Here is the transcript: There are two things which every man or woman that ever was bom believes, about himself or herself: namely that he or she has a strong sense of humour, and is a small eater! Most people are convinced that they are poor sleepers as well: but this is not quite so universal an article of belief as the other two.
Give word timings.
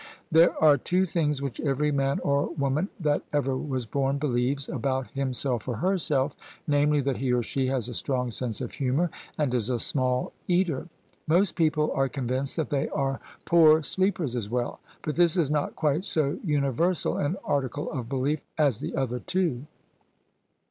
There 0.31 0.57
are 0.59 0.77
two 0.79 1.05
things 1.05 1.43
which 1.43 1.59
every 1.59 1.91
man 1.91 2.17
or 2.21 2.49
woman 2.57 2.89
that 2.99 3.21
ever 3.31 3.55
was 3.55 3.85
bom 3.85 4.17
believes, 4.17 4.67
about 4.67 5.11
himself 5.11 5.67
or 5.67 5.75
herself: 5.75 6.35
namely 6.67 7.01
that 7.01 7.17
he 7.17 7.31
or 7.31 7.43
she 7.43 7.67
has 7.67 7.87
a 7.87 7.93
strong 7.93 8.31
sense 8.31 8.61
of 8.61 8.71
humour, 8.71 9.11
and 9.37 9.53
is 9.53 9.69
a 9.69 9.77
small 9.79 10.33
eater! 10.47 10.87
Most 11.27 11.55
people 11.55 11.91
are 11.93 12.09
convinced 12.09 12.55
that 12.55 12.71
they 12.71 12.89
are 12.89 13.19
poor 13.45 13.83
sleepers 13.83 14.35
as 14.35 14.49
well: 14.49 14.79
but 15.03 15.17
this 15.17 15.37
is 15.37 15.51
not 15.51 15.75
quite 15.75 16.03
so 16.05 16.39
universal 16.43 17.17
an 17.17 17.37
article 17.45 17.91
of 17.91 18.09
belief 18.09 18.43
as 18.57 18.79
the 18.79 18.95
other 18.95 19.19
two. 19.19 19.67